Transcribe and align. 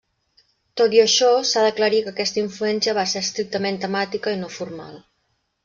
Tot 0.79 0.95
i 0.95 1.01
això, 1.03 1.27
s'ha 1.49 1.65
d'aclarir 1.65 1.99
que 2.07 2.13
aquesta 2.15 2.41
influència 2.45 2.97
va 3.01 3.05
ser 3.13 3.23
estrictament 3.29 3.81
temàtica 3.87 4.37
i 4.39 4.43
no 4.43 4.53
formal. 4.59 5.01